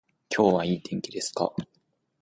[0.35, 1.53] 今日はいい天気ですか